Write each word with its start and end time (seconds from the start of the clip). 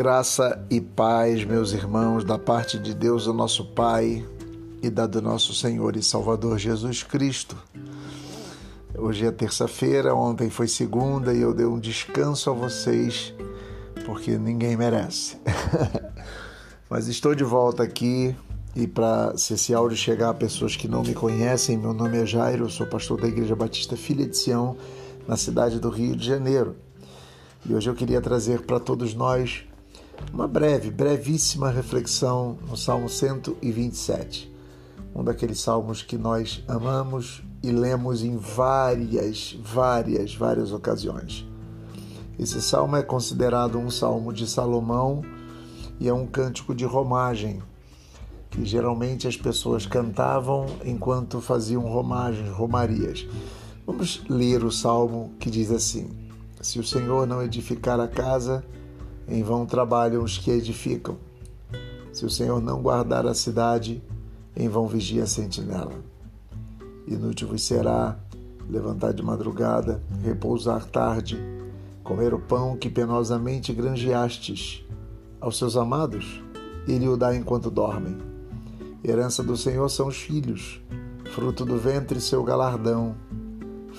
Graça 0.00 0.58
e 0.70 0.80
paz, 0.80 1.44
meus 1.44 1.74
irmãos, 1.74 2.24
da 2.24 2.38
parte 2.38 2.78
de 2.78 2.94
Deus, 2.94 3.26
o 3.26 3.34
nosso 3.34 3.66
Pai, 3.66 4.26
e 4.82 4.88
da 4.88 5.06
do 5.06 5.20
nosso 5.20 5.52
Senhor 5.52 5.94
e 5.94 6.02
Salvador 6.02 6.58
Jesus 6.58 7.02
Cristo. 7.02 7.54
Hoje 8.96 9.26
é 9.26 9.30
terça-feira, 9.30 10.14
ontem 10.14 10.48
foi 10.48 10.68
segunda 10.68 11.34
e 11.34 11.42
eu 11.42 11.52
dei 11.52 11.66
um 11.66 11.78
descanso 11.78 12.48
a 12.48 12.54
vocês, 12.54 13.34
porque 14.06 14.38
ninguém 14.38 14.74
merece. 14.74 15.36
Mas 16.88 17.06
estou 17.06 17.34
de 17.34 17.44
volta 17.44 17.82
aqui 17.82 18.34
e 18.74 18.86
para 18.86 19.36
se 19.36 19.52
esse 19.52 19.74
áudio 19.74 19.98
chegar 19.98 20.30
a 20.30 20.34
pessoas 20.34 20.76
que 20.76 20.88
não 20.88 21.02
me 21.02 21.12
conhecem, 21.12 21.76
meu 21.76 21.92
nome 21.92 22.16
é 22.16 22.24
Jairo, 22.24 22.70
sou 22.70 22.86
pastor 22.86 23.20
da 23.20 23.28
Igreja 23.28 23.54
Batista 23.54 23.98
Filha 23.98 24.26
de 24.26 24.34
Sião, 24.34 24.78
na 25.28 25.36
cidade 25.36 25.78
do 25.78 25.90
Rio 25.90 26.16
de 26.16 26.26
Janeiro. 26.26 26.74
E 27.68 27.74
hoje 27.74 27.90
eu 27.90 27.94
queria 27.94 28.22
trazer 28.22 28.62
para 28.62 28.80
todos 28.80 29.12
nós 29.12 29.66
uma 30.32 30.46
breve, 30.46 30.90
brevíssima 30.90 31.70
reflexão 31.70 32.58
no 32.68 32.76
Salmo 32.76 33.08
127, 33.08 34.52
um 35.14 35.24
daqueles 35.24 35.60
salmos 35.60 36.02
que 36.02 36.16
nós 36.16 36.62
amamos 36.68 37.42
e 37.62 37.70
lemos 37.70 38.22
em 38.22 38.36
várias, 38.36 39.58
várias, 39.62 40.34
várias 40.34 40.72
ocasiões. 40.72 41.46
Esse 42.38 42.62
salmo 42.62 42.96
é 42.96 43.02
considerado 43.02 43.78
um 43.78 43.90
salmo 43.90 44.32
de 44.32 44.46
Salomão 44.46 45.22
e 45.98 46.08
é 46.08 46.14
um 46.14 46.26
cântico 46.26 46.74
de 46.74 46.84
romagem 46.84 47.62
que 48.50 48.64
geralmente 48.64 49.28
as 49.28 49.36
pessoas 49.36 49.86
cantavam 49.86 50.66
enquanto 50.84 51.40
faziam 51.40 51.82
romagens, 51.82 52.50
romarias. 52.50 53.26
Vamos 53.86 54.22
ler 54.28 54.64
o 54.64 54.72
salmo 54.72 55.32
que 55.38 55.50
diz 55.50 55.70
assim: 55.70 56.10
Se 56.60 56.78
o 56.78 56.84
Senhor 56.84 57.26
não 57.26 57.42
edificar 57.42 58.00
a 58.00 58.08
casa, 58.08 58.64
em 59.30 59.42
vão 59.42 59.64
trabalham 59.64 60.22
os 60.22 60.36
que 60.36 60.50
edificam. 60.50 61.16
Se 62.12 62.26
o 62.26 62.30
Senhor 62.30 62.60
não 62.60 62.82
guardar 62.82 63.26
a 63.26 63.34
cidade, 63.34 64.02
em 64.56 64.68
vão 64.68 64.86
vigia 64.86 65.22
a 65.22 65.26
sentinela. 65.26 65.94
Inútil 67.06 67.48
vos 67.48 67.62
será 67.62 68.18
levantar 68.68 69.12
de 69.12 69.22
madrugada, 69.22 70.02
repousar 70.22 70.84
tarde, 70.84 71.38
comer 72.04 72.34
o 72.34 72.38
pão 72.38 72.76
que 72.76 72.90
penosamente 72.90 73.72
granjeastes. 73.72 74.84
Aos 75.40 75.56
seus 75.56 75.76
amados, 75.76 76.42
ele 76.86 77.08
o 77.08 77.16
dá 77.16 77.34
enquanto 77.34 77.70
dormem. 77.70 78.18
Herança 79.02 79.42
do 79.42 79.56
Senhor 79.56 79.88
são 79.88 80.08
os 80.08 80.16
filhos, 80.16 80.80
fruto 81.32 81.64
do 81.64 81.78
ventre 81.78 82.20
seu 82.20 82.42
galardão 82.42 83.16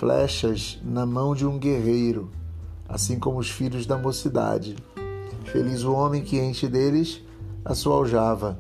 flechas 0.02 0.80
na 0.84 1.06
mão 1.06 1.36
de 1.36 1.46
um 1.46 1.60
guerreiro, 1.60 2.32
assim 2.90 3.20
como 3.20 3.38
os 3.38 3.52
filhos 3.52 3.86
da 3.86 3.98
mocidade. 4.00 4.76
Feliz 5.46 5.84
o 5.84 5.94
homem 5.94 6.24
que 6.24 6.40
enche 6.40 6.68
deles 6.68 7.22
a 7.64 7.76
sua 7.76 7.96
aljava. 7.96 8.58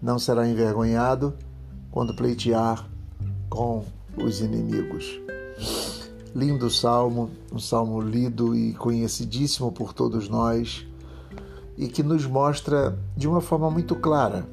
Não 0.00 0.18
será 0.18 0.48
envergonhado 0.48 1.34
quando 1.90 2.14
pleitear 2.14 2.88
com 3.48 3.84
os 4.16 4.40
inimigos. 4.40 5.20
Lindo 6.34 6.70
salmo, 6.70 7.30
um 7.52 7.58
salmo 7.58 8.00
lido 8.00 8.54
e 8.54 8.72
conhecidíssimo 8.74 9.72
por 9.72 9.92
todos 9.92 10.28
nós 10.28 10.86
e 11.76 11.88
que 11.88 12.02
nos 12.02 12.26
mostra 12.26 12.98
de 13.16 13.26
uma 13.26 13.40
forma 13.40 13.70
muito 13.70 13.96
clara 13.96 14.46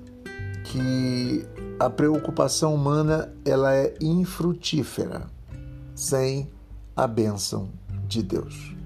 que 0.63 1.45
a 1.79 1.89
preocupação 1.89 2.73
humana 2.73 3.31
ela 3.45 3.73
é 3.75 3.93
infrutífera 4.01 5.27
sem 5.93 6.49
a 6.95 7.05
bênção 7.05 7.69
de 8.07 8.23
Deus. 8.23 8.76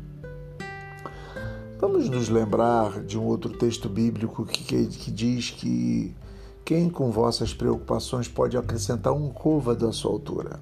Vamos 1.81 2.07
nos 2.07 2.30
lembrar 2.30 3.03
de 3.03 3.17
um 3.17 3.23
outro 3.23 3.58
texto 3.58 3.89
bíblico 3.89 4.45
que, 4.45 4.64
que, 4.64 4.86
que 4.86 5.09
diz 5.09 5.49
que 5.49 6.14
quem 6.64 6.87
com 6.87 7.09
vossas 7.09 7.55
preocupações 7.55 8.27
pode 8.27 8.55
acrescentar 8.55 9.11
um 9.14 9.30
côvado 9.30 9.87
à 9.87 9.91
sua 9.91 10.11
altura. 10.11 10.59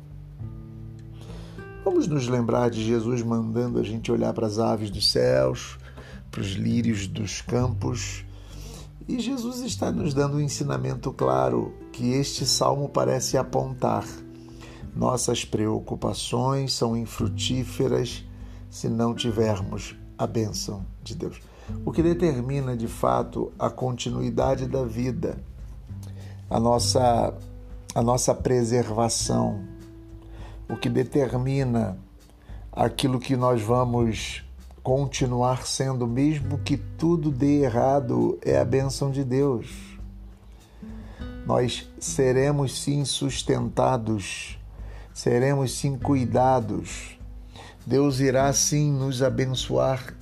Vamos 1.84 2.08
nos 2.08 2.30
lembrar 2.30 2.70
de 2.70 2.82
Jesus 2.82 3.22
mandando 3.22 3.80
a 3.80 3.84
gente 3.84 4.10
olhar 4.10 4.32
para 4.32 4.48
as 4.48 4.60
aves 4.60 4.90
dos 4.90 5.12
céus, 5.12 5.78
para 6.32 6.40
os 6.40 6.52
lírios 6.54 7.06
dos 7.06 7.42
campos. 7.42 8.24
E 9.06 9.20
Jesus 9.20 9.60
está 9.60 9.92
nos 9.92 10.14
dando 10.14 10.38
um 10.38 10.42
ensinamento 10.42 11.12
claro 11.12 11.74
que 11.92 12.14
este 12.14 12.46
salmo 12.46 12.88
parece 12.88 13.38
apontar 13.38 14.06
nossas 14.96 15.44
preocupações 15.44 16.72
são 16.72 16.96
infrutíferas 16.96 18.24
se 18.70 18.88
não 18.88 19.14
tivermos 19.14 19.99
a 20.20 20.28
bênção 20.28 20.86
de 21.02 21.16
Deus. 21.16 21.42
O 21.86 21.92
que 21.92 22.04
determina 22.04 22.76
de 22.76 22.88
fato 22.88 23.52
a 23.58 23.70
continuidade 23.70 24.68
da 24.68 24.84
vida, 24.84 25.38
a 26.50 26.60
nossa, 26.60 27.34
a 27.96 28.02
nossa 28.02 28.36
preservação, 28.36 29.64
o 30.70 30.76
que 30.76 30.90
determina 30.90 31.98
aquilo 32.72 33.20
que 33.20 33.36
nós 33.36 33.62
vamos 33.62 34.44
continuar 34.84 35.66
sendo, 35.66 36.06
mesmo 36.06 36.60
que 36.60 36.78
tudo 36.78 37.32
dê 37.32 37.64
errado, 37.64 38.38
é 38.44 38.60
a 38.60 38.66
bênção 38.66 39.10
de 39.10 39.24
Deus. 39.24 39.98
Nós 41.46 41.90
seremos 42.00 42.80
sim 42.82 43.06
sustentados 43.06 44.60
seremos 45.20 45.74
sim 45.74 45.98
cuidados. 45.98 47.19
Deus 47.90 48.20
irá 48.20 48.54
sim 48.54 48.92
nos 48.92 49.24
abençoar 49.24 50.14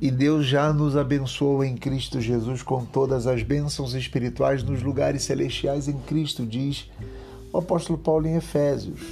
e 0.00 0.10
Deus 0.10 0.46
já 0.46 0.72
nos 0.72 0.96
abençoou 0.96 1.62
em 1.62 1.76
Cristo 1.76 2.18
Jesus 2.18 2.62
com 2.62 2.82
todas 2.82 3.26
as 3.26 3.42
bênçãos 3.42 3.92
espirituais 3.92 4.62
nos 4.62 4.82
lugares 4.82 5.22
celestiais 5.24 5.86
em 5.86 5.98
Cristo, 5.98 6.46
diz 6.46 6.90
o 7.52 7.58
apóstolo 7.58 7.98
Paulo 7.98 8.26
em 8.26 8.36
Efésios. 8.36 9.02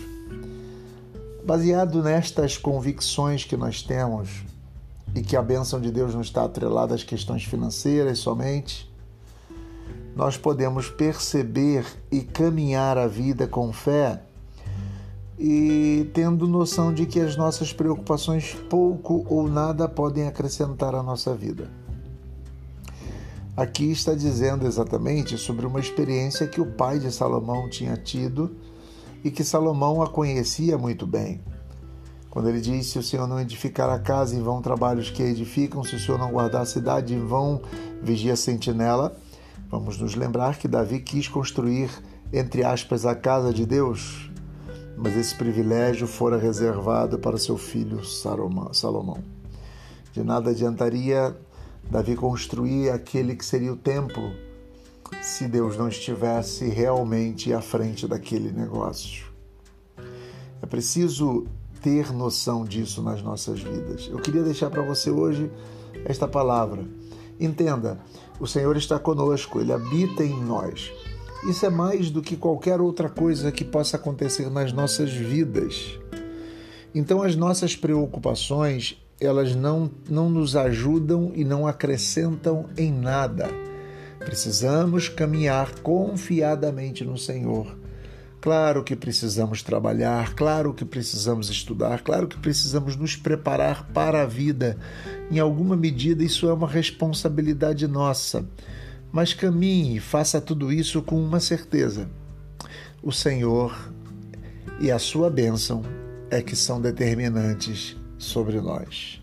Baseado 1.44 2.02
nestas 2.02 2.56
convicções 2.56 3.44
que 3.44 3.58
nós 3.58 3.82
temos 3.82 4.42
e 5.14 5.20
que 5.20 5.36
a 5.36 5.42
bênção 5.42 5.78
de 5.78 5.92
Deus 5.92 6.14
não 6.14 6.22
está 6.22 6.44
atrelada 6.44 6.94
às 6.94 7.04
questões 7.04 7.44
financeiras 7.44 8.20
somente, 8.20 8.90
nós 10.16 10.38
podemos 10.38 10.88
perceber 10.88 11.84
e 12.10 12.22
caminhar 12.22 12.96
a 12.96 13.06
vida 13.06 13.46
com 13.46 13.70
fé 13.70 14.22
e 15.38 16.10
tendo 16.14 16.46
noção 16.46 16.92
de 16.92 17.06
que 17.06 17.20
as 17.20 17.36
nossas 17.36 17.72
preocupações 17.72 18.54
pouco 18.70 19.26
ou 19.28 19.48
nada 19.48 19.88
podem 19.88 20.26
acrescentar 20.26 20.94
à 20.94 21.02
nossa 21.02 21.34
vida. 21.34 21.70
Aqui 23.56 23.90
está 23.90 24.14
dizendo 24.14 24.66
exatamente 24.66 25.38
sobre 25.38 25.66
uma 25.66 25.80
experiência 25.80 26.46
que 26.46 26.60
o 26.60 26.72
pai 26.72 26.98
de 26.98 27.10
Salomão 27.10 27.70
tinha 27.70 27.96
tido 27.96 28.54
e 29.24 29.30
que 29.30 29.42
Salomão 29.42 30.02
a 30.02 30.08
conhecia 30.08 30.76
muito 30.76 31.06
bem. 31.06 31.40
Quando 32.28 32.50
ele 32.50 32.60
diz: 32.60 32.88
Se 32.88 32.98
o 32.98 33.02
Senhor 33.02 33.26
não 33.26 33.40
edificar 33.40 33.88
a 33.88 33.98
casa, 33.98 34.36
em 34.36 34.42
vão 34.42 34.60
trabalhos 34.60 35.08
que 35.08 35.22
a 35.22 35.26
edificam, 35.26 35.82
se 35.82 35.96
o 35.96 35.98
Senhor 35.98 36.18
não 36.18 36.30
guardar 36.30 36.62
a 36.62 36.66
cidade, 36.66 37.14
em 37.14 37.24
vão 37.24 37.62
vigia 38.02 38.34
a 38.34 38.36
sentinela. 38.36 39.16
Vamos 39.70 39.98
nos 39.98 40.14
lembrar 40.14 40.58
que 40.58 40.68
Davi 40.68 41.00
quis 41.00 41.26
construir, 41.26 41.90
entre 42.30 42.62
aspas, 42.62 43.06
a 43.06 43.14
casa 43.14 43.54
de 43.54 43.64
Deus, 43.64 44.30
mas 44.96 45.16
esse 45.16 45.34
privilégio 45.34 46.06
fora 46.06 46.38
reservado 46.38 47.18
para 47.18 47.38
seu 47.38 47.58
filho 47.58 48.04
Salomão. 48.04 49.22
De 50.12 50.22
nada 50.22 50.50
adiantaria 50.50 51.36
Davi 51.90 52.16
construir 52.16 52.90
aquele 52.90 53.36
que 53.36 53.44
seria 53.44 53.72
o 53.72 53.76
templo 53.76 54.32
se 55.22 55.46
Deus 55.46 55.76
não 55.76 55.88
estivesse 55.88 56.68
realmente 56.68 57.52
à 57.52 57.60
frente 57.60 58.08
daquele 58.08 58.50
negócio. 58.50 59.26
É 60.60 60.66
preciso 60.66 61.46
ter 61.80 62.12
noção 62.12 62.64
disso 62.64 63.02
nas 63.02 63.22
nossas 63.22 63.60
vidas. 63.60 64.08
Eu 64.10 64.18
queria 64.18 64.42
deixar 64.42 64.70
para 64.70 64.82
você 64.82 65.10
hoje 65.10 65.50
esta 66.04 66.26
palavra. 66.26 66.84
Entenda, 67.38 68.00
o 68.40 68.46
Senhor 68.46 68.76
está 68.76 68.98
conosco, 68.98 69.60
ele 69.60 69.72
habita 69.72 70.24
em 70.24 70.42
nós. 70.42 70.90
Isso 71.44 71.64
é 71.64 71.70
mais 71.70 72.10
do 72.10 72.22
que 72.22 72.36
qualquer 72.36 72.80
outra 72.80 73.08
coisa 73.08 73.52
que 73.52 73.64
possa 73.64 73.96
acontecer 73.96 74.50
nas 74.50 74.72
nossas 74.72 75.12
vidas. 75.12 75.98
Então 76.94 77.22
as 77.22 77.36
nossas 77.36 77.76
preocupações, 77.76 78.96
elas 79.20 79.54
não, 79.54 79.90
não 80.08 80.30
nos 80.30 80.56
ajudam 80.56 81.32
e 81.34 81.44
não 81.44 81.66
acrescentam 81.66 82.66
em 82.76 82.90
nada. 82.92 83.48
Precisamos 84.18 85.08
caminhar 85.08 85.80
confiadamente 85.80 87.04
no 87.04 87.16
Senhor. 87.16 87.76
Claro 88.40 88.82
que 88.82 88.94
precisamos 88.94 89.62
trabalhar, 89.62 90.34
claro 90.34 90.72
que 90.72 90.84
precisamos 90.84 91.50
estudar, 91.50 92.02
claro 92.02 92.28
que 92.28 92.38
precisamos 92.38 92.96
nos 92.96 93.16
preparar 93.16 93.88
para 93.92 94.22
a 94.22 94.26
vida. 94.26 94.78
Em 95.30 95.38
alguma 95.38 95.76
medida, 95.76 96.22
isso 96.22 96.48
é 96.48 96.52
uma 96.52 96.68
responsabilidade 96.68 97.86
nossa. 97.88 98.44
Mas 99.12 99.32
caminhe 99.32 99.96
e 99.96 100.00
faça 100.00 100.40
tudo 100.40 100.72
isso 100.72 101.02
com 101.02 101.18
uma 101.18 101.40
certeza: 101.40 102.08
o 103.02 103.12
Senhor 103.12 103.92
e 104.80 104.90
a 104.90 104.98
sua 104.98 105.30
bênção 105.30 105.82
é 106.30 106.42
que 106.42 106.56
são 106.56 106.80
determinantes 106.80 107.96
sobre 108.18 108.60
nós. 108.60 109.22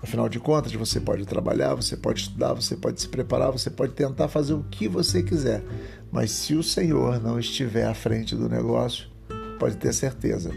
Afinal 0.00 0.28
de 0.28 0.38
contas, 0.38 0.72
você 0.72 1.00
pode 1.00 1.26
trabalhar, 1.26 1.74
você 1.74 1.96
pode 1.96 2.20
estudar, 2.20 2.54
você 2.54 2.76
pode 2.76 3.00
se 3.00 3.08
preparar, 3.08 3.50
você 3.50 3.68
pode 3.68 3.94
tentar 3.94 4.28
fazer 4.28 4.54
o 4.54 4.64
que 4.70 4.86
você 4.86 5.22
quiser. 5.22 5.62
Mas 6.10 6.30
se 6.30 6.54
o 6.54 6.62
Senhor 6.62 7.20
não 7.20 7.38
estiver 7.38 7.86
à 7.86 7.94
frente 7.94 8.36
do 8.36 8.48
negócio, 8.48 9.08
pode 9.58 9.76
ter 9.76 9.92
certeza 9.92 10.52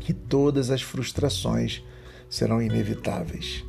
que 0.00 0.14
todas 0.14 0.70
as 0.70 0.80
frustrações 0.80 1.82
serão 2.30 2.62
inevitáveis. 2.62 3.65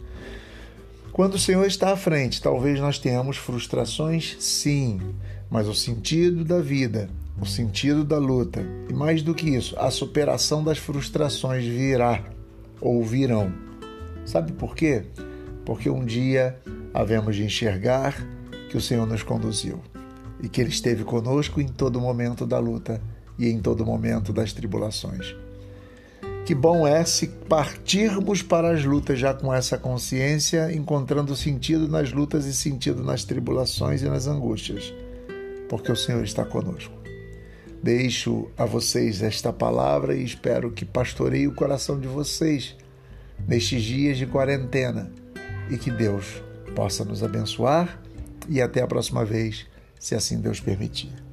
Quando 1.17 1.33
o 1.33 1.39
Senhor 1.39 1.65
está 1.65 1.91
à 1.93 1.97
frente, 1.97 2.39
talvez 2.39 2.79
nós 2.79 2.99
tenhamos 2.99 3.37
frustrações, 3.37 4.37
sim, 4.39 5.01
mas 5.49 5.67
o 5.67 5.73
sentido 5.73 6.45
da 6.45 6.61
vida, 6.61 7.09
o 7.41 7.45
sentido 7.45 8.03
da 8.03 8.19
luta 8.19 8.63
e 8.87 8.93
mais 8.93 9.23
do 9.23 9.33
que 9.33 9.49
isso, 9.49 9.75
a 9.79 9.89
superação 9.89 10.63
das 10.63 10.77
frustrações 10.77 11.65
virá 11.65 12.23
ou 12.79 13.03
virão. 13.03 13.51
Sabe 14.27 14.51
por 14.51 14.75
quê? 14.75 15.05
Porque 15.65 15.89
um 15.89 16.05
dia 16.05 16.55
havemos 16.93 17.35
de 17.35 17.43
enxergar 17.43 18.15
que 18.69 18.77
o 18.77 18.81
Senhor 18.81 19.07
nos 19.07 19.23
conduziu 19.23 19.81
e 20.39 20.47
que 20.47 20.61
Ele 20.61 20.69
esteve 20.69 21.03
conosco 21.03 21.59
em 21.59 21.67
todo 21.67 21.99
momento 21.99 22.45
da 22.45 22.59
luta 22.59 23.01
e 23.39 23.49
em 23.49 23.59
todo 23.59 23.83
momento 23.83 24.31
das 24.31 24.53
tribulações. 24.53 25.35
Que 26.47 26.55
bom 26.55 26.87
é 26.87 27.03
se 27.03 27.27
partirmos 27.27 28.41
para 28.41 28.71
as 28.71 28.85
lutas 28.85 29.19
já 29.19 29.33
com 29.33 29.53
essa 29.53 29.77
consciência, 29.77 30.71
encontrando 30.71 31.35
sentido 31.35 31.89
nas 31.89 32.13
lutas 32.13 32.45
e 32.45 32.53
sentido 32.53 33.03
nas 33.03 33.25
tribulações 33.25 34.01
e 34.01 34.05
nas 34.05 34.27
angústias, 34.27 34.93
porque 35.67 35.91
o 35.91 35.95
Senhor 35.97 36.23
está 36.23 36.45
conosco. 36.45 36.93
Deixo 37.83 38.49
a 38.57 38.63
vocês 38.63 39.21
esta 39.21 39.51
palavra 39.51 40.15
e 40.15 40.23
espero 40.23 40.71
que 40.71 40.85
pastoreie 40.85 41.49
o 41.49 41.53
coração 41.53 41.99
de 41.99 42.07
vocês 42.07 42.77
nestes 43.45 43.83
dias 43.83 44.17
de 44.17 44.25
quarentena 44.25 45.11
e 45.69 45.77
que 45.77 45.91
Deus 45.91 46.41
possa 46.73 47.03
nos 47.03 47.23
abençoar 47.23 48.01
e 48.47 48.61
até 48.61 48.81
a 48.81 48.87
próxima 48.87 49.25
vez, 49.25 49.65
se 49.99 50.15
assim 50.15 50.39
Deus 50.39 50.61
permitir. 50.61 51.26